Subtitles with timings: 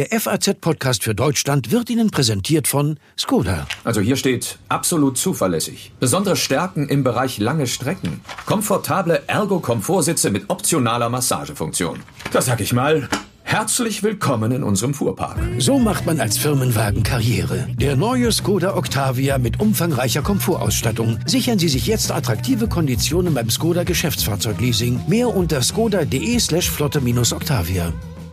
[0.00, 3.66] Der FAZ-Podcast für Deutschland wird Ihnen präsentiert von Skoda.
[3.84, 5.92] Also hier steht absolut zuverlässig.
[6.00, 8.22] Besondere Stärken im Bereich lange Strecken.
[8.46, 11.98] Komfortable Ergo-Komfortsitze mit optionaler Massagefunktion.
[12.32, 13.10] Das sag ich mal.
[13.42, 15.36] Herzlich willkommen in unserem Fuhrpark.
[15.58, 17.68] So macht man als Firmenwagen Karriere.
[17.74, 21.18] Der neue Skoda Octavia mit umfangreicher Komfortausstattung.
[21.26, 25.02] Sichern Sie sich jetzt attraktive Konditionen beim Skoda Geschäftsfahrzeugleasing.
[25.08, 27.92] Mehr unter skoda.de slash flotte-octavia.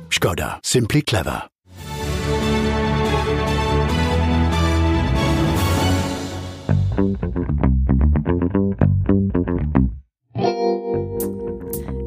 [0.10, 0.62] Skoda.
[0.64, 1.50] Simply clever.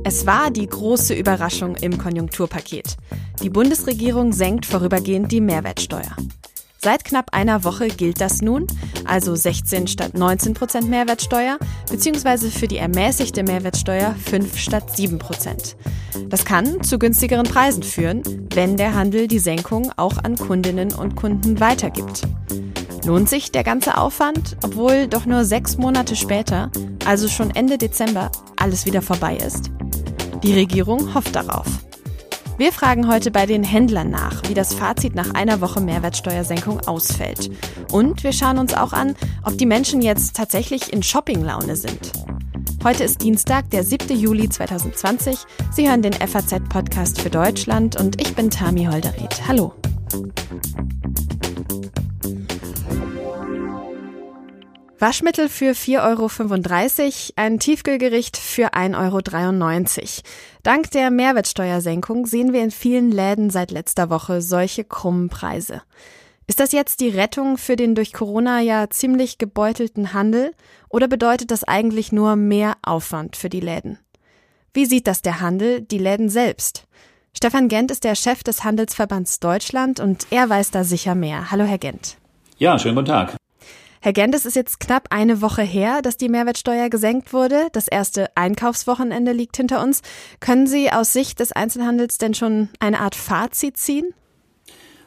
[0.04, 2.96] Es war die große Überraschung im Konjunkturpaket.
[3.42, 6.16] Die Bundesregierung senkt vorübergehend die Mehrwertsteuer.
[6.82, 8.66] Seit knapp einer Woche gilt das nun,
[9.04, 11.58] also 16 statt 19 Prozent Mehrwertsteuer,
[11.90, 15.76] beziehungsweise für die ermäßigte Mehrwertsteuer 5 statt 7 Prozent.
[16.28, 18.22] Das kann zu günstigeren Preisen führen,
[18.54, 22.22] wenn der Handel die Senkung auch an Kundinnen und Kunden weitergibt.
[23.04, 26.70] Lohnt sich der ganze Aufwand, obwohl doch nur sechs Monate später,
[27.06, 29.70] also schon Ende Dezember, alles wieder vorbei ist?
[30.42, 31.66] Die Regierung hofft darauf.
[32.58, 37.50] Wir fragen heute bei den Händlern nach, wie das Fazit nach einer Woche Mehrwertsteuersenkung ausfällt.
[37.90, 39.14] Und wir schauen uns auch an,
[39.44, 42.12] ob die Menschen jetzt tatsächlich in Shoppinglaune sind.
[42.84, 44.14] Heute ist Dienstag, der 7.
[44.14, 45.38] Juli 2020.
[45.70, 49.48] Sie hören den FAZ-Podcast für Deutschland und ich bin Tami Holderried.
[49.48, 49.72] Hallo.
[55.00, 60.22] Waschmittel für 4,35 Euro, ein Tiefkühlgericht für 1,93 Euro.
[60.62, 65.80] Dank der Mehrwertsteuersenkung sehen wir in vielen Läden seit letzter Woche solche krummen Preise.
[66.46, 70.52] Ist das jetzt die Rettung für den durch Corona ja ziemlich gebeutelten Handel
[70.90, 73.98] oder bedeutet das eigentlich nur mehr Aufwand für die Läden?
[74.74, 76.84] Wie sieht das der Handel, die Läden selbst?
[77.34, 81.50] Stefan Gent ist der Chef des Handelsverbands Deutschland und er weiß da sicher mehr.
[81.50, 82.18] Hallo, Herr Gent.
[82.58, 83.40] Ja, schönen guten Tag.
[84.02, 87.68] Herr Gent, es ist jetzt knapp eine Woche her, dass die Mehrwertsteuer gesenkt wurde.
[87.72, 90.00] Das erste Einkaufswochenende liegt hinter uns.
[90.40, 94.14] Können Sie aus Sicht des Einzelhandels denn schon eine Art Fazit ziehen?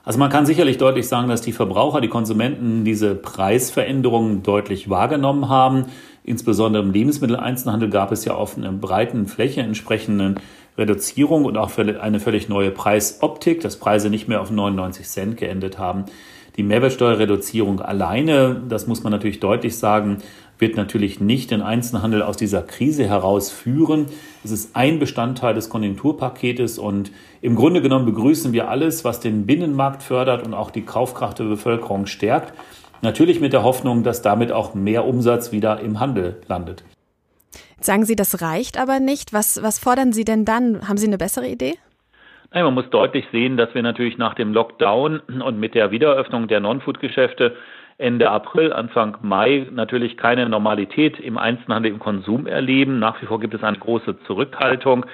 [0.03, 5.49] Also man kann sicherlich deutlich sagen, dass die Verbraucher, die Konsumenten diese Preisveränderungen deutlich wahrgenommen
[5.49, 5.85] haben.
[6.23, 10.35] Insbesondere im Lebensmitteleinzelhandel gab es ja auf einer breiten Fläche entsprechende
[10.77, 15.79] Reduzierung und auch eine völlig neue Preisoptik, dass Preise nicht mehr auf 99 Cent geendet
[15.79, 16.05] haben.
[16.55, 20.19] Die Mehrwertsteuerreduzierung alleine, das muss man natürlich deutlich sagen,
[20.59, 24.05] wird natürlich nicht den Einzelhandel aus dieser Krise herausführen.
[24.43, 29.47] Es ist ein Bestandteil des Konjunkturpaketes und im Grunde genommen begrüßen wir alles, was den
[29.47, 32.53] Binnenmarkt fördert und auch die Kaufkraft der Bevölkerung stärkt.
[33.01, 36.83] Natürlich mit der Hoffnung, dass damit auch mehr Umsatz wieder im Handel landet.
[37.81, 39.33] Sagen Sie, das reicht aber nicht.
[39.33, 40.87] Was, was fordern Sie denn dann?
[40.87, 41.73] Haben Sie eine bessere Idee?
[42.53, 46.59] Man muss deutlich sehen, dass wir natürlich nach dem Lockdown und mit der Wiedereröffnung der
[46.59, 47.55] Non-Food-Geschäfte
[47.97, 52.99] Ende April, Anfang Mai natürlich keine Normalität im Einzelhandel, im Konsum erleben.
[52.99, 55.05] Nach wie vor gibt es eine große Zurückhaltung.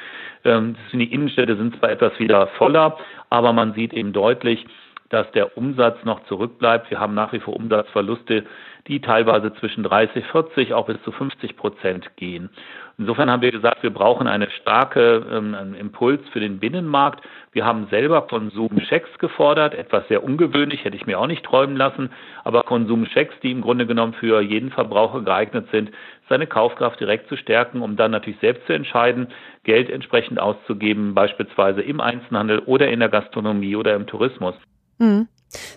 [0.45, 2.97] Ähm, die Innenstädte sind zwar etwas wieder voller,
[3.29, 4.65] aber man sieht eben deutlich,
[5.09, 6.89] dass der Umsatz noch zurückbleibt.
[6.89, 8.45] Wir haben nach wie vor Umsatzverluste,
[8.87, 12.49] die teilweise zwischen 30, 40, auch bis zu 50 Prozent gehen.
[12.99, 17.25] Insofern haben wir gesagt, wir brauchen eine starke ähm, einen Impuls für den Binnenmarkt.
[17.53, 22.09] Wir haben selber Konsumchecks gefordert, etwas sehr ungewöhnlich, hätte ich mir auch nicht träumen lassen,
[22.43, 25.91] aber Konsumchecks, die im Grunde genommen für jeden Verbraucher geeignet sind,
[26.27, 29.29] seine Kaufkraft direkt zu stärken, um dann natürlich selbst zu entscheiden,
[29.63, 34.55] Geld entsprechend auszugeben, beispielsweise im Einzelhandel oder in der Gastronomie oder im Tourismus.
[34.97, 35.29] Mhm.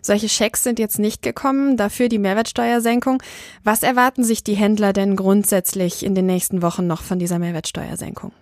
[0.03, 3.23] Solche Schecks sind jetzt nicht gekommen, dafür die Mehrwertsteuersenkung.
[3.65, 8.33] Was erwarten sich die Händler denn grundsätzlich in den nächsten Wochen noch von dieser Mehrwertsteuersenkung?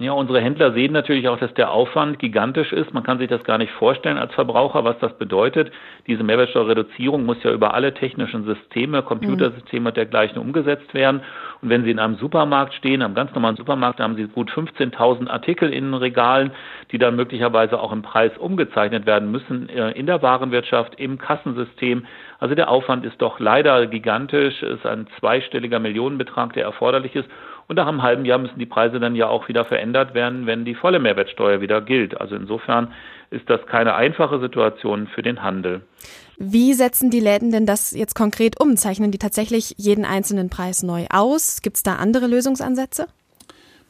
[0.00, 2.94] Ja, unsere Händler sehen natürlich auch, dass der Aufwand gigantisch ist.
[2.94, 5.70] Man kann sich das gar nicht vorstellen als Verbraucher, was das bedeutet.
[6.06, 11.20] Diese Mehrwertsteuerreduzierung muss ja über alle technischen Systeme, Computersysteme und dergleichen umgesetzt werden.
[11.60, 15.28] Und wenn Sie in einem Supermarkt stehen, einem ganz normalen Supermarkt, haben Sie gut 15.000
[15.28, 16.52] Artikel in den Regalen,
[16.92, 22.06] die dann möglicherweise auch im Preis umgezeichnet werden müssen äh, in der Warenwirtschaft, im Kassensystem.
[22.38, 24.62] Also der Aufwand ist doch leider gigantisch.
[24.62, 27.28] Es ist ein zweistelliger Millionenbetrag, der erforderlich ist.
[27.70, 30.64] Und nach einem halben Jahr müssen die Preise dann ja auch wieder verändert werden, wenn
[30.64, 32.20] die volle Mehrwertsteuer wieder gilt.
[32.20, 32.92] Also insofern
[33.30, 35.82] ist das keine einfache Situation für den Handel.
[36.36, 38.76] Wie setzen die Läden denn das jetzt konkret um?
[38.76, 41.62] Zeichnen die tatsächlich jeden einzelnen Preis neu aus?
[41.62, 43.06] Gibt es da andere Lösungsansätze?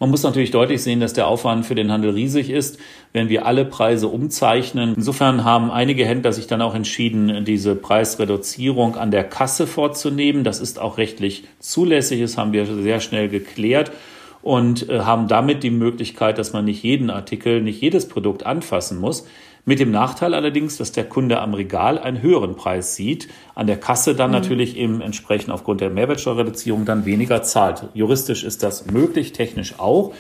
[0.00, 2.78] Man muss natürlich deutlich sehen, dass der Aufwand für den Handel riesig ist,
[3.12, 4.94] wenn wir alle Preise umzeichnen.
[4.96, 10.42] Insofern haben einige Händler sich dann auch entschieden, diese Preisreduzierung an der Kasse vorzunehmen.
[10.42, 12.22] Das ist auch rechtlich zulässig.
[12.22, 13.92] Das haben wir sehr schnell geklärt
[14.40, 18.98] und äh, haben damit die Möglichkeit, dass man nicht jeden Artikel, nicht jedes Produkt anfassen
[18.98, 19.26] muss.
[19.64, 23.78] Mit dem Nachteil allerdings, dass der Kunde am Regal einen höheren Preis sieht, an der
[23.78, 24.36] Kasse dann mhm.
[24.36, 27.88] natürlich eben entsprechend aufgrund der Mehrwertsteuerreduzierung dann weniger zahlt.
[27.94, 30.12] Juristisch ist das möglich, technisch auch.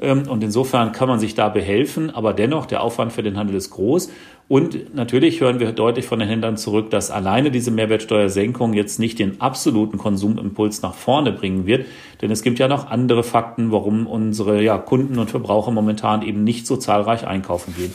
[0.00, 3.56] Ähm, und insofern kann man sich da behelfen, aber dennoch, der Aufwand für den Handel
[3.56, 4.10] ist groß.
[4.48, 9.18] Und natürlich hören wir deutlich von den Händlern zurück, dass alleine diese Mehrwertsteuersenkung jetzt nicht
[9.18, 11.86] den absoluten Konsumimpuls nach vorne bringen wird.
[12.22, 16.44] Denn es gibt ja noch andere Fakten, warum unsere ja, Kunden und Verbraucher momentan eben
[16.44, 17.92] nicht so zahlreich einkaufen gehen.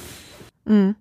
[0.66, 0.96] Mhm.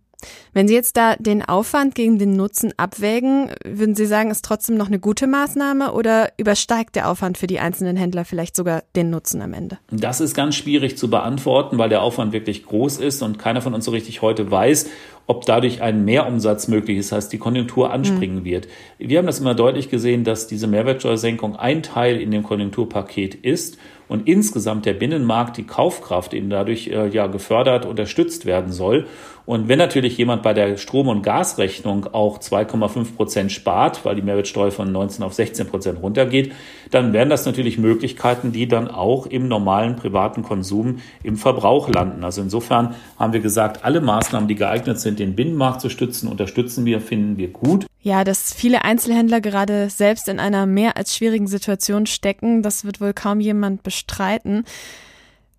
[0.52, 4.76] Wenn Sie jetzt da den Aufwand gegen den Nutzen abwägen, würden Sie sagen, ist trotzdem
[4.76, 9.10] noch eine gute Maßnahme oder übersteigt der Aufwand für die einzelnen Händler vielleicht sogar den
[9.10, 9.78] Nutzen am Ende?
[9.90, 13.74] Das ist ganz schwierig zu beantworten, weil der Aufwand wirklich groß ist und keiner von
[13.74, 14.90] uns so richtig heute weiß,
[15.26, 18.44] ob dadurch ein Mehrumsatz möglich ist, heißt die Konjunktur anspringen mhm.
[18.44, 18.68] wird.
[18.98, 23.78] Wir haben das immer deutlich gesehen, dass diese Mehrwertsteuersenkung ein Teil in dem Konjunkturpaket ist
[24.10, 29.06] und insgesamt der Binnenmarkt, die Kaufkraft eben dadurch äh, ja gefördert, unterstützt werden soll.
[29.46, 34.22] Und wenn natürlich jemand bei der Strom- und Gasrechnung auch 2,5 Prozent spart, weil die
[34.22, 36.52] Mehrwertsteuer von 19 auf 16 Prozent runtergeht,
[36.90, 42.24] dann wären das natürlich Möglichkeiten, die dann auch im normalen privaten Konsum im Verbrauch landen.
[42.24, 46.84] Also insofern haben wir gesagt, alle Maßnahmen, die geeignet sind, den Binnenmarkt zu stützen, unterstützen
[46.84, 47.86] wir, finden wir gut.
[48.02, 53.00] Ja, dass viele Einzelhändler gerade selbst in einer mehr als schwierigen Situation stecken, das wird
[53.00, 54.64] wohl kaum jemand bestreiten.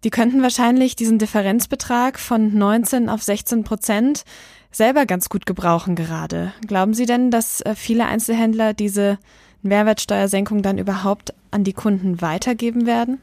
[0.03, 4.23] Die könnten wahrscheinlich diesen Differenzbetrag von 19 auf 16 Prozent
[4.71, 6.53] selber ganz gut gebrauchen gerade.
[6.65, 9.19] Glauben Sie denn, dass äh, viele Einzelhändler diese
[9.61, 13.19] Mehrwertsteuersenkung dann überhaupt an die Kunden weitergeben werden?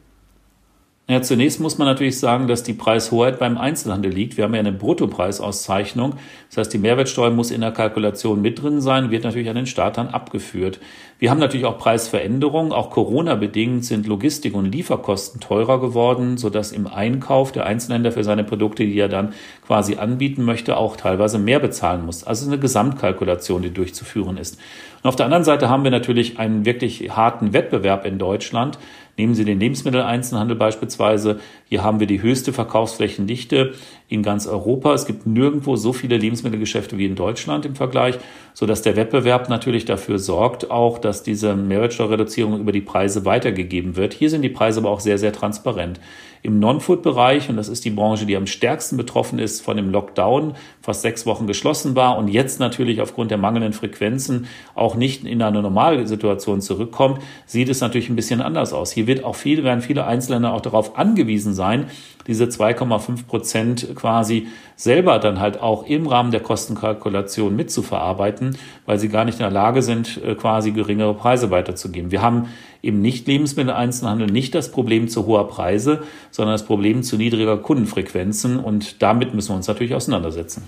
[1.09, 4.37] Ja, zunächst muss man natürlich sagen, dass die Preishoheit beim Einzelhandel liegt.
[4.37, 6.13] Wir haben ja eine Bruttopreisauszeichnung.
[6.49, 9.65] Das heißt, die Mehrwertsteuer muss in der Kalkulation mit drin sein, wird natürlich an den
[9.65, 10.79] Staat dann abgeführt.
[11.17, 12.71] Wir haben natürlich auch Preisveränderungen.
[12.71, 18.43] Auch Corona-bedingt sind Logistik- und Lieferkosten teurer geworden, sodass im Einkauf der Einzelhändler für seine
[18.43, 19.33] Produkte, die er dann
[19.65, 22.23] quasi anbieten möchte, auch teilweise mehr bezahlen muss.
[22.23, 24.59] Also eine Gesamtkalkulation, die durchzuführen ist.
[25.01, 28.77] Und auf der anderen Seite haben wir natürlich einen wirklich harten Wettbewerb in Deutschland.
[29.19, 31.41] Nehmen Sie den Lebensmitteleinzelhandel beispielsweise.
[31.67, 33.73] Hier haben wir die höchste Verkaufsflächendichte
[34.07, 34.93] in ganz Europa.
[34.93, 38.17] Es gibt nirgendwo so viele Lebensmittelgeschäfte wie in Deutschland im Vergleich,
[38.53, 44.13] sodass der Wettbewerb natürlich dafür sorgt auch, dass diese Mehrwertsteuerreduzierung über die Preise weitergegeben wird.
[44.13, 45.99] Hier sind die Preise aber auch sehr, sehr transparent.
[46.41, 50.55] Im Non-Food-Bereich, und das ist die Branche, die am stärksten betroffen ist von dem Lockdown,
[50.81, 55.41] fast sechs Wochen geschlossen war und jetzt natürlich aufgrund der mangelnden Frequenzen auch nicht in
[55.41, 58.91] eine normale Situation zurückkommt, sieht es natürlich ein bisschen anders aus.
[58.91, 61.87] Hier wird auch viele, werden viele Einzelländer auch darauf angewiesen sein,
[62.27, 68.55] diese 2,5 Prozent quasi selber dann halt auch im Rahmen der Kostenkalkulation mitzuverarbeiten,
[68.85, 72.11] weil sie gar nicht in der Lage sind, äh, quasi geringere Preise weiterzugeben.
[72.11, 72.47] Wir haben
[72.81, 79.01] im Nicht-Lebensmittel-Einzelhandel nicht das Problem zu hoher Preise, sondern das Problem zu niedriger Kundenfrequenzen und
[79.01, 80.63] damit müssen wir uns natürlich auseinandersetzen.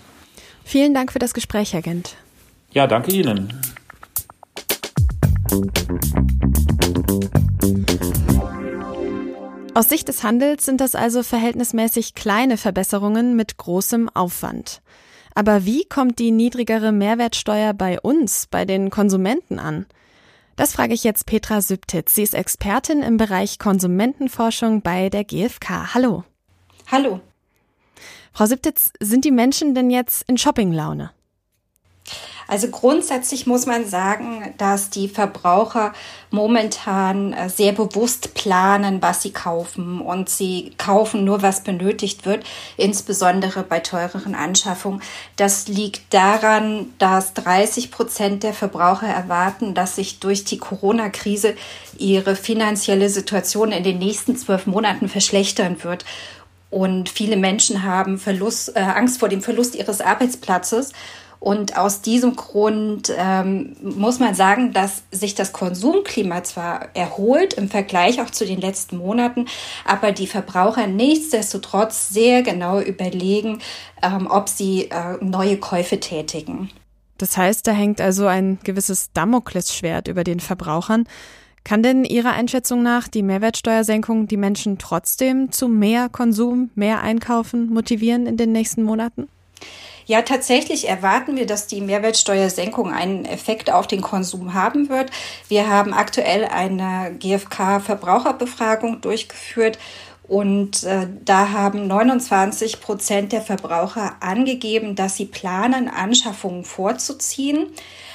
[0.63, 2.15] Vielen Dank für das Gespräch, Herr Gent.
[2.71, 3.53] Ja, danke Ihnen.
[9.73, 14.81] Aus Sicht des Handels sind das also verhältnismäßig kleine Verbesserungen mit großem Aufwand.
[15.33, 19.85] Aber wie kommt die niedrigere Mehrwertsteuer bei uns, bei den Konsumenten an?
[20.55, 22.15] Das frage ich jetzt Petra Sübtitz.
[22.15, 25.93] Sie ist Expertin im Bereich Konsumentenforschung bei der GfK.
[25.93, 26.23] Hallo.
[26.91, 27.21] Hallo.
[28.33, 31.11] Frau Sübtitz, sind die Menschen denn jetzt in Shoppinglaune?
[32.51, 35.93] Also grundsätzlich muss man sagen, dass die Verbraucher
[36.31, 42.43] momentan äh, sehr bewusst planen, was sie kaufen und sie kaufen nur, was benötigt wird,
[42.75, 45.01] insbesondere bei teureren Anschaffungen.
[45.37, 51.55] Das liegt daran, dass 30 Prozent der Verbraucher erwarten, dass sich durch die Corona-Krise
[51.97, 56.03] ihre finanzielle Situation in den nächsten zwölf Monaten verschlechtern wird.
[56.69, 60.91] Und viele Menschen haben Verlust, äh, Angst vor dem Verlust ihres Arbeitsplatzes
[61.41, 67.67] und aus diesem Grund ähm, muss man sagen, dass sich das Konsumklima zwar erholt im
[67.67, 69.47] Vergleich auch zu den letzten Monaten,
[69.83, 73.57] aber die Verbraucher nichtsdestotrotz sehr genau überlegen,
[74.03, 76.69] ähm, ob sie äh, neue Käufe tätigen.
[77.17, 81.05] Das heißt, da hängt also ein gewisses Damoklesschwert über den Verbrauchern.
[81.63, 87.73] Kann denn Ihrer Einschätzung nach die Mehrwertsteuersenkung die Menschen trotzdem zu mehr Konsum, mehr Einkaufen
[87.73, 89.27] motivieren in den nächsten Monaten?
[90.05, 95.11] Ja, tatsächlich erwarten wir, dass die Mehrwertsteuersenkung einen Effekt auf den Konsum haben wird.
[95.47, 99.77] Wir haben aktuell eine GfK-Verbraucherbefragung durchgeführt
[100.31, 107.67] und äh, da haben 29 Prozent der Verbraucher angegeben, dass sie planen, Anschaffungen vorzuziehen.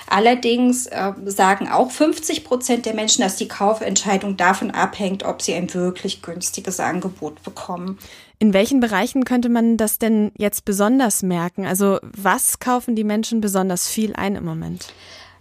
[0.09, 5.55] Allerdings äh, sagen auch 50 Prozent der Menschen, dass die Kaufentscheidung davon abhängt, ob sie
[5.55, 7.99] ein wirklich günstiges Angebot bekommen.
[8.39, 11.67] In welchen Bereichen könnte man das denn jetzt besonders merken?
[11.67, 14.93] Also was kaufen die Menschen besonders viel ein im Moment?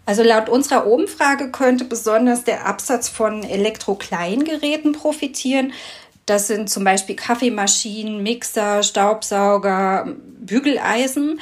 [0.06, 5.74] Also laut unserer Umfrage könnte besonders der Absatz von Elektrokleingeräten profitieren.
[6.26, 10.08] Das sind zum Beispiel Kaffeemaschinen, Mixer, Staubsauger,
[10.40, 11.40] Bügeleisen.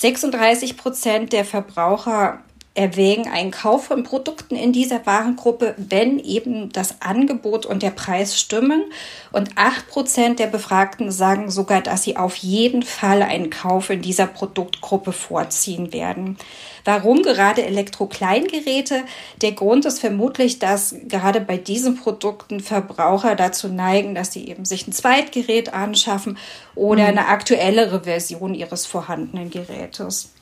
[0.00, 2.42] 36 Prozent der Verbraucher
[2.74, 8.40] erwägen einen Kauf von Produkten in dieser Warengruppe, wenn eben das Angebot und der Preis
[8.40, 8.84] stimmen.
[9.30, 14.00] Und acht Prozent der Befragten sagen sogar, dass sie auf jeden Fall einen Kauf in
[14.00, 16.38] dieser Produktgruppe vorziehen werden.
[16.84, 19.02] Warum gerade Elektrokleingeräte?
[19.42, 24.64] Der Grund ist vermutlich, dass gerade bei diesen Produkten Verbraucher dazu neigen, dass sie eben
[24.64, 26.38] sich ein Zweitgerät anschaffen
[26.74, 27.08] oder mhm.
[27.08, 30.32] eine aktuellere Version ihres vorhandenen Gerätes.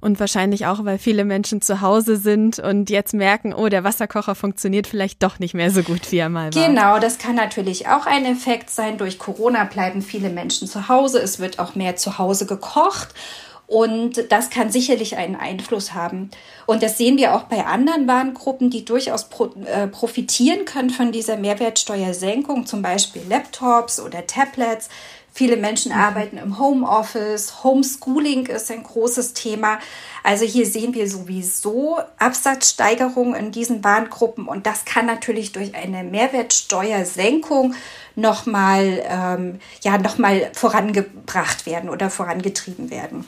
[0.00, 4.34] Und wahrscheinlich auch, weil viele Menschen zu Hause sind und jetzt merken, oh, der Wasserkocher
[4.34, 6.66] funktioniert vielleicht doch nicht mehr so gut, wie er mal war.
[6.66, 8.98] Genau, das kann natürlich auch ein Effekt sein.
[8.98, 11.18] Durch Corona bleiben viele Menschen zu Hause.
[11.20, 13.14] Es wird auch mehr zu Hause gekocht.
[13.68, 16.30] Und das kann sicherlich einen Einfluss haben.
[16.64, 21.12] Und das sehen wir auch bei anderen Warengruppen, die durchaus pro, äh, profitieren können von
[21.12, 24.88] dieser Mehrwertsteuersenkung, zum Beispiel Laptops oder Tablets.
[25.38, 26.00] Viele Menschen mhm.
[26.00, 27.62] arbeiten im Homeoffice.
[27.62, 29.78] Homeschooling ist ein großes Thema.
[30.24, 36.02] Also hier sehen wir sowieso Absatzsteigerungen in diesen Warengruppen und das kann natürlich durch eine
[36.02, 37.76] Mehrwertsteuersenkung
[38.16, 40.16] nochmal ähm, ja, noch
[40.54, 43.24] vorangebracht werden oder vorangetrieben werden.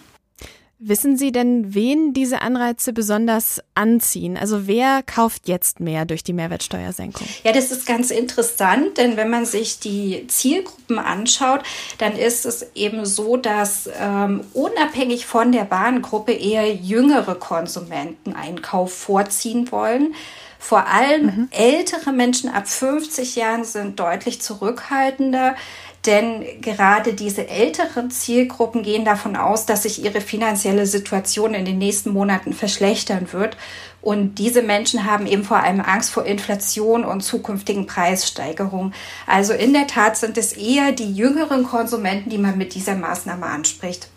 [0.82, 4.38] Wissen Sie denn, wen diese Anreize besonders anziehen?
[4.38, 7.26] Also wer kauft jetzt mehr durch die Mehrwertsteuersenkung?
[7.44, 11.60] Ja, das ist ganz interessant, denn wenn man sich die Zielgruppen anschaut,
[11.98, 18.62] dann ist es eben so, dass ähm, unabhängig von der Warengruppe eher jüngere Konsumenten einen
[18.62, 20.14] Kauf vorziehen wollen.
[20.58, 21.48] Vor allem mhm.
[21.50, 25.56] ältere Menschen ab 50 Jahren sind deutlich zurückhaltender.
[26.06, 31.76] Denn gerade diese älteren Zielgruppen gehen davon aus, dass sich ihre finanzielle Situation in den
[31.76, 33.56] nächsten Monaten verschlechtern wird.
[34.00, 38.94] Und diese Menschen haben eben vor allem Angst vor Inflation und zukünftigen Preissteigerungen.
[39.26, 43.44] Also in der Tat sind es eher die jüngeren Konsumenten, die man mit dieser Maßnahme
[43.44, 44.08] anspricht.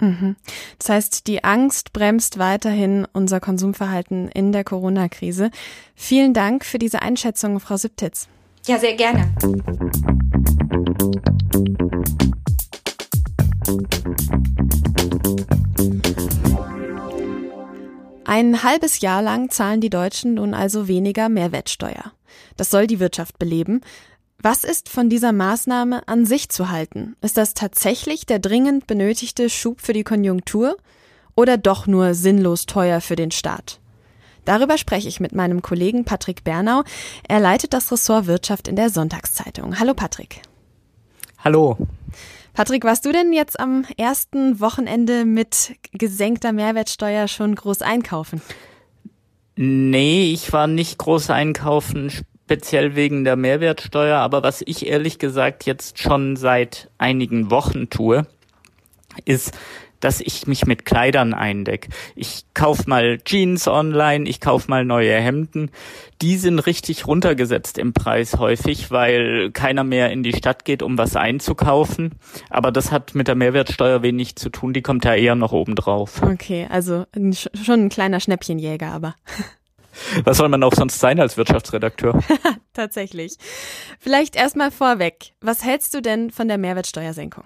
[0.00, 0.36] Mhm.
[0.78, 5.50] Das heißt, die Angst bremst weiterhin unser Konsumverhalten in der Corona-Krise.
[5.96, 8.28] Vielen Dank für diese Einschätzung, Frau Siptitz.
[8.66, 9.32] Ja, sehr gerne.
[18.24, 22.12] Ein halbes Jahr lang zahlen die Deutschen nun also weniger Mehrwertsteuer.
[22.56, 23.82] Das soll die Wirtschaft beleben.
[24.38, 27.16] Was ist von dieser Maßnahme an sich zu halten?
[27.20, 30.78] Ist das tatsächlich der dringend benötigte Schub für die Konjunktur
[31.36, 33.78] oder doch nur sinnlos teuer für den Staat?
[34.46, 36.82] Darüber spreche ich mit meinem Kollegen Patrick Bernau.
[37.28, 39.78] Er leitet das Ressort Wirtschaft in der Sonntagszeitung.
[39.78, 40.40] Hallo Patrick.
[41.44, 41.76] Hallo.
[42.54, 48.40] Patrick, warst du denn jetzt am ersten Wochenende mit gesenkter Mehrwertsteuer schon groß einkaufen?
[49.56, 54.18] Nee, ich war nicht groß einkaufen, speziell wegen der Mehrwertsteuer.
[54.18, 58.24] Aber was ich ehrlich gesagt jetzt schon seit einigen Wochen tue,
[59.24, 59.52] ist
[60.02, 61.88] dass ich mich mit Kleidern eindeck.
[62.14, 65.70] Ich kauf mal Jeans online, ich kauf mal neue Hemden.
[66.20, 70.98] Die sind richtig runtergesetzt im Preis häufig, weil keiner mehr in die Stadt geht, um
[70.98, 72.12] was einzukaufen.
[72.50, 75.76] Aber das hat mit der Mehrwertsteuer wenig zu tun, die kommt ja eher noch oben
[75.76, 76.20] drauf.
[76.22, 77.06] Okay, also
[77.62, 79.14] schon ein kleiner Schnäppchenjäger, aber.
[80.24, 82.18] Was soll man auch sonst sein als Wirtschaftsredakteur?
[82.72, 83.36] Tatsächlich.
[83.98, 85.32] Vielleicht erstmal vorweg.
[85.40, 87.44] Was hältst du denn von der Mehrwertsteuersenkung?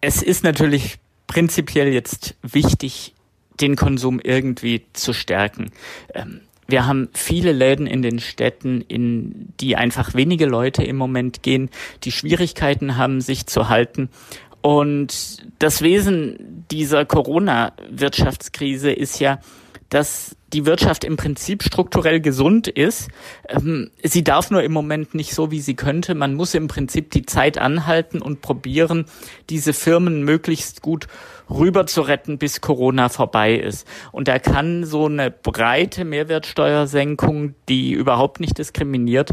[0.00, 3.14] Es ist natürlich prinzipiell jetzt wichtig,
[3.60, 5.70] den Konsum irgendwie zu stärken.
[6.14, 11.42] Ähm, wir haben viele Läden in den Städten, in die einfach wenige Leute im Moment
[11.42, 11.70] gehen,
[12.02, 14.08] die Schwierigkeiten haben, sich zu halten.
[14.62, 19.38] Und das Wesen dieser Corona-Wirtschaftskrise ist ja,
[19.88, 23.08] dass die Wirtschaft im Prinzip strukturell gesund ist.
[23.48, 26.14] Ähm, sie darf nur im Moment nicht so, wie sie könnte.
[26.14, 29.06] Man muss im Prinzip die Zeit anhalten und probieren,
[29.50, 31.06] diese Firmen möglichst gut
[31.50, 33.86] rüber zu retten, bis Corona vorbei ist.
[34.12, 39.30] Und da kann so eine breite Mehrwertsteuersenkung, die überhaupt nicht diskriminiert,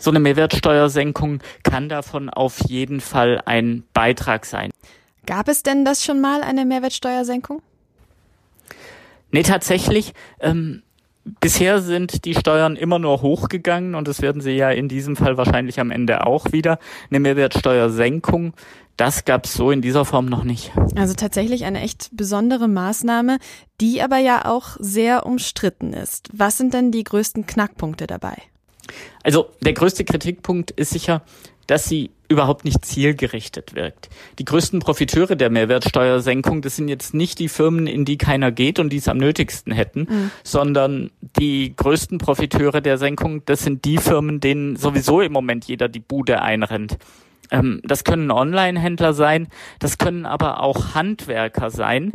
[0.00, 4.70] so eine Mehrwertsteuersenkung kann davon auf jeden Fall ein Beitrag sein.
[5.26, 7.60] Gab es denn das schon mal, eine Mehrwertsteuersenkung?
[9.32, 10.12] Nee, tatsächlich.
[10.40, 10.82] Ähm,
[11.38, 15.36] Bisher sind die Steuern immer nur hochgegangen und das werden sie ja in diesem Fall
[15.36, 16.78] wahrscheinlich am Ende auch wieder.
[17.10, 18.54] Eine Mehrwertsteuersenkung,
[18.96, 20.72] das gab es so in dieser Form noch nicht.
[20.96, 23.38] Also tatsächlich eine echt besondere Maßnahme,
[23.80, 26.30] die aber ja auch sehr umstritten ist.
[26.32, 28.36] Was sind denn die größten Knackpunkte dabei?
[29.22, 31.22] Also der größte Kritikpunkt ist sicher,
[31.66, 34.08] dass sie überhaupt nicht zielgerichtet wirkt.
[34.38, 38.78] Die größten Profiteure der Mehrwertsteuersenkung, das sind jetzt nicht die Firmen, in die keiner geht
[38.78, 40.30] und die es am nötigsten hätten, mhm.
[40.44, 41.10] sondern
[41.40, 45.98] die größten Profiteure der Senkung, das sind die Firmen, denen sowieso im Moment jeder die
[45.98, 46.98] Bude einrennt.
[47.50, 49.48] Ähm, das können Online-Händler sein,
[49.80, 52.12] das können aber auch Handwerker sein.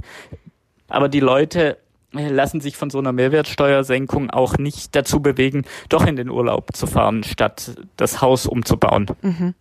[0.88, 1.78] Aber die Leute
[2.18, 6.88] lassen sich von so einer Mehrwertsteuersenkung auch nicht dazu bewegen, doch in den Urlaub zu
[6.88, 9.08] fahren, statt das Haus umzubauen.
[9.22, 9.54] Mhm.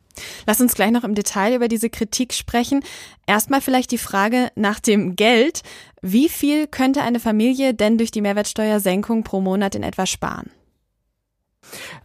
[0.46, 2.84] Lass uns gleich noch im Detail über diese Kritik sprechen.
[3.26, 5.62] Erstmal vielleicht die Frage nach dem Geld.
[6.02, 10.50] Wie viel könnte eine Familie denn durch die Mehrwertsteuersenkung pro Monat in etwa sparen?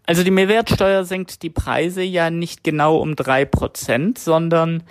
[0.06, 4.84] Also die Mehrwertsteuer senkt die Preise ja nicht genau um drei Prozent, sondern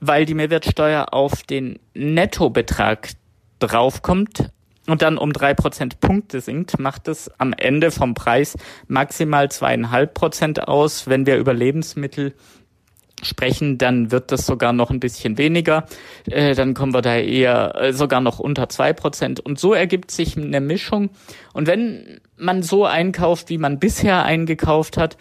[0.00, 3.10] weil die Mehrwertsteuer auf den Nettobetrag
[3.58, 4.50] draufkommt,
[4.86, 8.56] und dann um drei Prozentpunkte sinkt, macht es am Ende vom Preis
[8.88, 11.06] maximal zweieinhalb Prozent aus.
[11.06, 12.34] Wenn wir über Lebensmittel
[13.22, 15.86] sprechen, dann wird das sogar noch ein bisschen weniger.
[16.28, 19.38] Äh, dann kommen wir da eher äh, sogar noch unter zwei Prozent.
[19.38, 21.10] Und so ergibt sich eine Mischung.
[21.52, 25.16] Und wenn man so einkauft, wie man bisher eingekauft hat,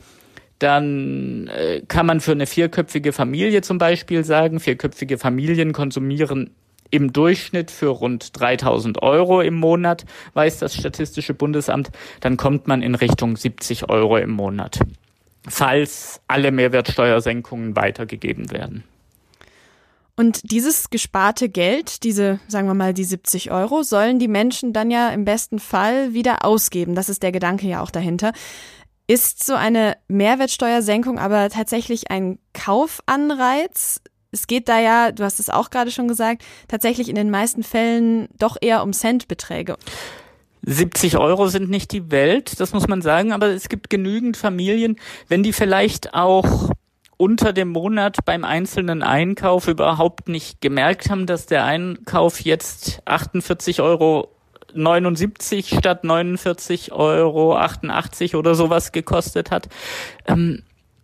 [0.58, 6.52] dann äh, kann man für eine vierköpfige Familie zum Beispiel sagen, vierköpfige Familien konsumieren
[6.92, 12.82] im Durchschnitt für rund 3000 Euro im Monat, weiß das Statistische Bundesamt, dann kommt man
[12.82, 14.80] in Richtung 70 Euro im Monat,
[15.48, 18.84] falls alle Mehrwertsteuersenkungen weitergegeben werden.
[20.18, 24.92] Und dieses gesparte Geld, diese, sagen wir mal, die 70 Euro, sollen die Menschen dann
[24.92, 26.94] ja im besten Fall wieder ausgeben.
[26.94, 28.34] Das ist der Gedanke ja auch dahinter.
[29.08, 34.02] Ist so eine Mehrwertsteuersenkung aber tatsächlich ein Kaufanreiz?
[34.32, 37.64] Es geht da ja, du hast es auch gerade schon gesagt, tatsächlich in den meisten
[37.64, 39.78] Fällen doch eher um Centbeträge.
[40.64, 44.98] 70 Euro sind nicht die Welt, das muss man sagen, aber es gibt genügend Familien,
[45.28, 46.70] wenn die vielleicht auch
[47.18, 53.82] unter dem Monat beim einzelnen Einkauf überhaupt nicht gemerkt haben, dass der Einkauf jetzt 48
[53.82, 54.30] Euro
[54.74, 59.68] 79 statt 49 Euro 88 oder sowas gekostet hat.
[60.28, 60.64] Ähm,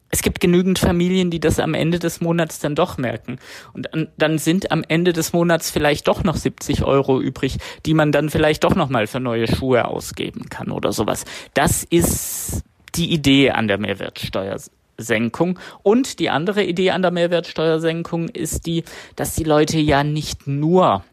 [0.10, 3.40] es gibt genügend Familien, die das am Ende des Monats dann doch merken.
[3.74, 8.12] Und dann sind am Ende des Monats vielleicht doch noch 70 Euro übrig, die man
[8.12, 11.26] dann vielleicht doch noch mal für neue Schuhe ausgeben kann oder sowas.
[11.54, 12.64] Das ist
[12.96, 15.60] die Idee an der Mehrwertsteuersenkung.
[15.84, 18.84] Und die andere Idee an der Mehrwertsteuersenkung ist die,
[19.16, 21.04] dass die Leute ja nicht nur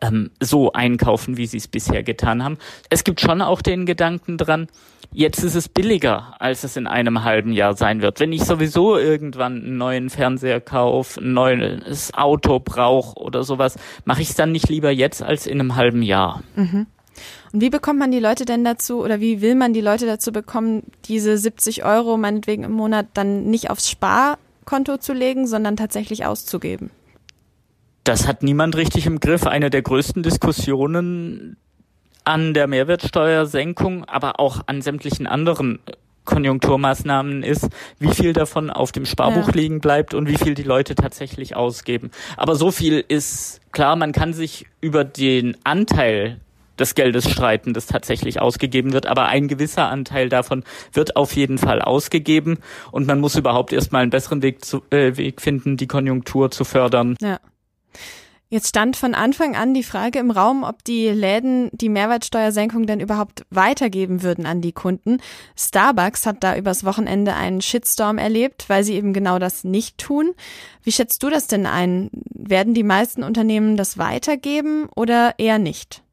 [0.00, 2.58] ähm, so einkaufen, wie sie es bisher getan haben.
[2.90, 4.68] Es gibt schon auch den Gedanken dran,
[5.14, 8.20] jetzt ist es billiger, als es in einem halben Jahr sein wird.
[8.20, 14.20] Wenn ich sowieso irgendwann einen neuen Fernseher kaufe, ein neues Auto brauche oder sowas, mache
[14.20, 16.42] ich es dann nicht lieber jetzt als in einem halben Jahr.
[16.56, 16.86] Mhm.
[17.52, 20.32] Und wie bekommt man die Leute denn dazu oder wie will man die Leute dazu
[20.32, 26.26] bekommen, diese 70 Euro meinetwegen im Monat dann nicht aufs Sparkonto zu legen, sondern tatsächlich
[26.26, 26.90] auszugeben?
[28.02, 29.46] Das hat niemand richtig im Griff.
[29.46, 31.56] Eine der größten Diskussionen
[32.24, 35.78] an der Mehrwertsteuersenkung, aber auch an sämtlichen anderen
[36.24, 39.54] Konjunkturmaßnahmen ist, wie viel davon auf dem Sparbuch ja.
[39.54, 42.10] liegen bleibt und wie viel die Leute tatsächlich ausgeben.
[42.36, 46.40] Aber so viel ist klar, man kann sich über den Anteil
[46.78, 51.58] des Geldes streiten, das tatsächlich ausgegeben wird, aber ein gewisser Anteil davon wird auf jeden
[51.58, 52.58] Fall ausgegeben
[52.90, 56.64] und man muss überhaupt erstmal einen besseren Weg, zu, äh, Weg finden, die Konjunktur zu
[56.64, 57.16] fördern.
[57.20, 57.38] Ja.
[58.54, 63.00] Jetzt stand von Anfang an die Frage im Raum, ob die Läden die Mehrwertsteuersenkung denn
[63.00, 65.18] überhaupt weitergeben würden an die Kunden.
[65.58, 70.34] Starbucks hat da übers Wochenende einen Shitstorm erlebt, weil sie eben genau das nicht tun.
[70.84, 72.10] Wie schätzt du das denn ein?
[72.30, 76.04] Werden die meisten Unternehmen das weitergeben oder eher nicht?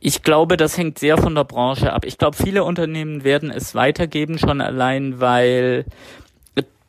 [0.00, 2.04] Ich glaube, das hängt sehr von der Branche ab.
[2.04, 5.86] Ich glaube, viele Unternehmen werden es weitergeben, schon allein, weil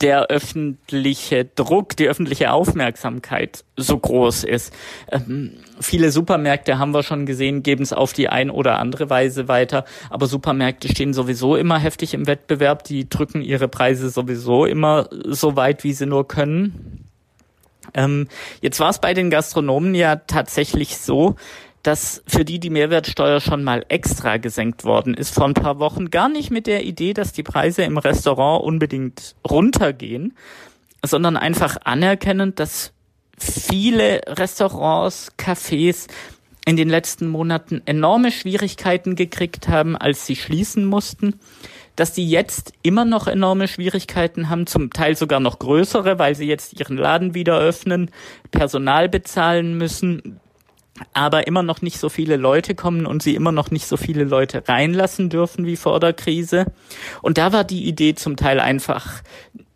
[0.04, 4.74] der öffentliche Druck, die öffentliche Aufmerksamkeit so groß ist.
[5.10, 9.48] Ähm, viele Supermärkte haben wir schon gesehen, geben es auf die ein oder andere Weise
[9.48, 15.08] weiter, aber Supermärkte stehen sowieso immer heftig im Wettbewerb, die drücken ihre Preise sowieso immer
[15.26, 17.08] so weit, wie sie nur können.
[17.94, 18.28] Ähm,
[18.62, 21.38] jetzt war es bei den Gastronomen ja tatsächlich so,
[21.84, 26.10] dass für die die Mehrwertsteuer schon mal extra gesenkt worden ist vor ein paar Wochen,
[26.10, 30.36] gar nicht mit der Idee, dass die Preise im Restaurant unbedingt runtergehen,
[31.06, 32.94] sondern einfach anerkennend, dass
[33.38, 36.08] viele Restaurants, Cafés
[36.66, 41.40] in den letzten Monaten enorme Schwierigkeiten gekriegt haben, als sie schließen mussten,
[41.98, 46.48] dass die jetzt immer noch enorme Schwierigkeiten haben, zum Teil sogar noch größere, weil sie
[46.48, 48.10] jetzt ihren Laden wieder öffnen,
[48.52, 50.40] Personal bezahlen müssen,
[51.14, 54.24] aber immer noch nicht so viele Leute kommen und sie immer noch nicht so viele
[54.24, 56.66] Leute reinlassen dürfen wie vor der Krise.
[57.22, 59.24] Und da war die Idee zum Teil einfach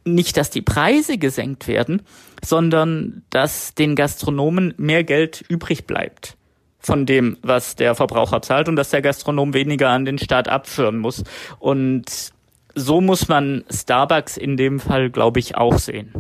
[0.05, 2.01] nicht, dass die Preise gesenkt werden,
[2.43, 6.37] sondern dass den Gastronomen mehr Geld übrig bleibt
[6.79, 10.99] von dem, was der Verbraucher zahlt und dass der Gastronom weniger an den Staat abführen
[10.99, 11.23] muss.
[11.59, 12.31] Und
[12.75, 16.13] so muss man Starbucks in dem Fall, glaube ich, auch sehen.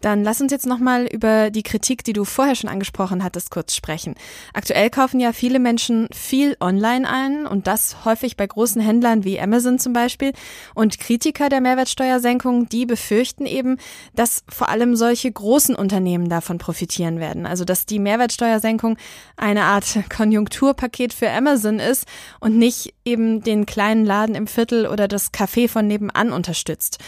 [0.00, 3.74] Dann lass uns jetzt nochmal über die Kritik, die du vorher schon angesprochen hattest, kurz
[3.74, 4.14] sprechen.
[4.54, 9.38] Aktuell kaufen ja viele Menschen viel online ein und das häufig bei großen Händlern wie
[9.38, 10.32] Amazon zum Beispiel.
[10.74, 13.76] Und Kritiker der Mehrwertsteuersenkung, die befürchten eben,
[14.14, 17.44] dass vor allem solche großen Unternehmen davon profitieren werden.
[17.44, 18.96] Also dass die Mehrwertsteuersenkung
[19.36, 22.06] eine Art Konjunkturpaket für Amazon ist
[22.40, 26.98] und nicht eben den kleinen Laden im Viertel oder das Café von nebenan unterstützt.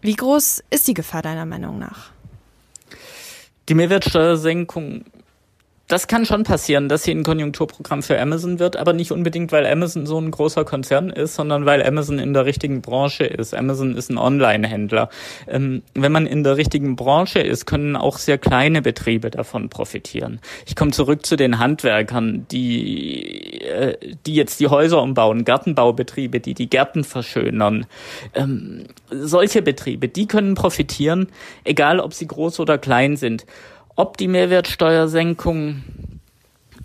[0.00, 2.12] Wie groß ist die Gefahr deiner Meinung nach?
[3.68, 5.04] Die Mehrwertsteuersenkung
[5.88, 9.66] das kann schon passieren, dass sie ein Konjunkturprogramm für Amazon wird, aber nicht unbedingt, weil
[9.66, 13.54] Amazon so ein großer Konzern ist, sondern weil Amazon in der richtigen Branche ist.
[13.54, 15.08] Amazon ist ein Online-Händler.
[15.46, 20.40] Ähm, wenn man in der richtigen Branche ist, können auch sehr kleine Betriebe davon profitieren.
[20.66, 23.96] Ich komme zurück zu den Handwerkern, die, äh,
[24.26, 27.86] die jetzt die Häuser umbauen, Gartenbaubetriebe, die die Gärten verschönern.
[28.34, 31.28] Ähm, solche Betriebe, die können profitieren,
[31.64, 33.46] egal ob sie groß oder klein sind
[33.98, 35.82] ob die Mehrwertsteuersenkung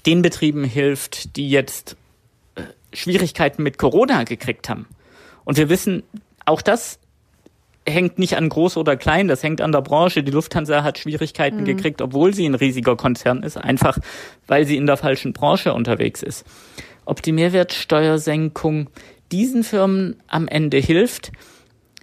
[0.08, 1.95] den Betrieben hilft, die jetzt
[2.56, 4.88] äh, Schwierigkeiten mit Corona gekriegt haben.
[5.45, 6.02] Und wir wissen,
[6.45, 6.97] auch das
[7.88, 10.23] hängt nicht an groß oder klein, das hängt an der Branche.
[10.23, 11.65] Die Lufthansa hat Schwierigkeiten mhm.
[11.65, 13.99] gekriegt, obwohl sie ein riesiger Konzern ist, einfach
[14.47, 16.47] weil sie in der falschen Branche unterwegs ist.
[17.06, 18.89] Ob die Mehrwertsteuersenkung
[19.32, 21.32] diesen Firmen am Ende hilft,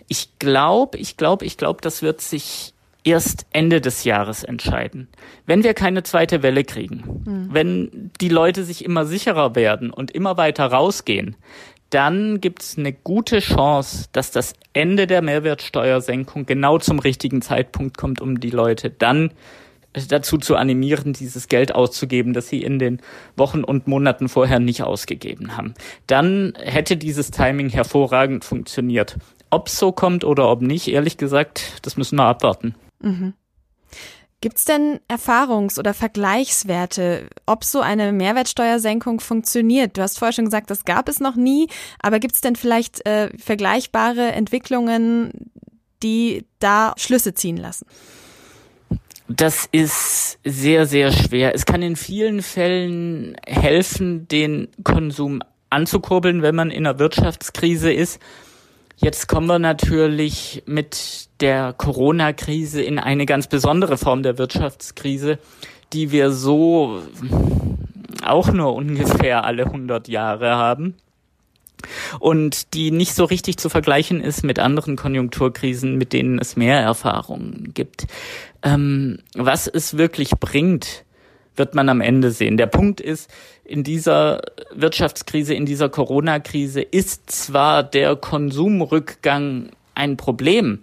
[0.07, 5.09] ich glaube, ich glaube, ich glaube, das wird sich erst Ende des Jahres entscheiden.
[5.47, 7.49] Wenn wir keine zweite Welle kriegen, mhm.
[7.53, 11.37] wenn die Leute sich immer sicherer werden und immer weiter rausgehen,
[11.91, 17.99] dann gibt es eine gute Chance, dass das Ende der Mehrwertsteuersenkung genau zum richtigen Zeitpunkt
[17.99, 19.33] kommt, um die Leute dann
[20.09, 23.01] dazu zu animieren, dieses Geld auszugeben, das sie in den
[23.37, 25.75] Wochen und Monaten vorher nicht ausgegeben haben.
[26.07, 29.17] Dann hätte dieses Timing hervorragend funktioniert.
[29.51, 32.77] Ob es so kommt oder ob nicht, ehrlich gesagt, das müssen wir abwarten.
[33.01, 33.35] Mhm.
[34.43, 39.99] Gibt es denn Erfahrungs- oder Vergleichswerte, ob so eine Mehrwertsteuersenkung funktioniert?
[39.99, 43.05] Du hast vorher schon gesagt, das gab es noch nie, aber gibt es denn vielleicht
[43.07, 45.51] äh, vergleichbare Entwicklungen,
[46.03, 47.87] die da Schlüsse ziehen lassen?
[49.29, 51.55] Das ist sehr, sehr schwer.
[51.55, 58.21] Es kann in vielen Fällen helfen, den Konsum anzukurbeln, wenn man in einer Wirtschaftskrise ist.
[59.03, 65.39] Jetzt kommen wir natürlich mit der Corona-Krise in eine ganz besondere Form der Wirtschaftskrise,
[65.95, 67.03] die wir so
[68.23, 70.97] auch nur ungefähr alle 100 Jahre haben
[72.19, 76.79] und die nicht so richtig zu vergleichen ist mit anderen Konjunkturkrisen, mit denen es mehr
[76.79, 78.07] Erfahrungen gibt.
[78.63, 81.07] Ähm, was es wirklich bringt,
[81.61, 82.57] wird man am Ende sehen.
[82.57, 83.31] Der Punkt ist,
[83.65, 84.41] in dieser
[84.75, 90.81] Wirtschaftskrise, in dieser Corona-Krise ist zwar der Konsumrückgang ein Problem,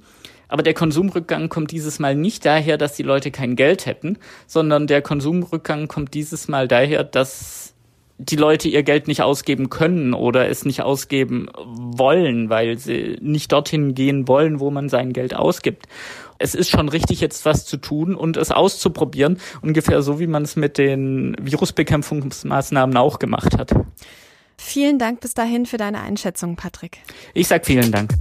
[0.47, 4.85] aber der Konsumrückgang kommt dieses Mal nicht daher, dass die Leute kein Geld hätten, sondern
[4.85, 7.73] der Konsumrückgang kommt dieses Mal daher, dass
[8.19, 13.51] die Leute ihr Geld nicht ausgeben können oder es nicht ausgeben wollen, weil sie nicht
[13.51, 15.87] dorthin gehen wollen, wo man sein Geld ausgibt
[16.39, 20.43] es ist schon richtig, jetzt was zu tun und es auszuprobieren, ungefähr so, wie man
[20.43, 23.71] es mit den Virusbekämpfungsmaßnahmen auch gemacht hat.
[24.57, 26.97] Vielen Dank bis dahin für deine Einschätzung, Patrick.
[27.33, 28.13] Ich sag vielen Dank.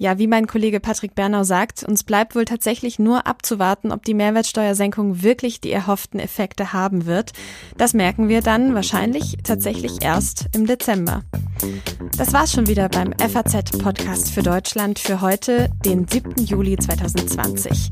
[0.00, 4.14] Ja, wie mein Kollege Patrick Bernau sagt, uns bleibt wohl tatsächlich nur abzuwarten, ob die
[4.14, 7.32] Mehrwertsteuersenkung wirklich die erhofften Effekte haben wird.
[7.76, 11.20] Das merken wir dann wahrscheinlich tatsächlich erst im Dezember.
[12.16, 16.46] Das war's schon wieder beim FAZ Podcast für Deutschland für heute, den 7.
[16.46, 17.90] Juli 2020.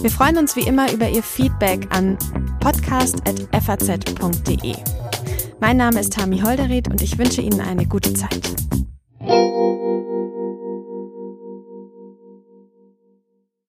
[0.00, 2.16] Wir freuen uns wie immer über Ihr Feedback an
[2.60, 4.76] podcast.faz.de.
[5.58, 8.54] Mein Name ist Tami Holderried und ich wünsche Ihnen eine gute Zeit.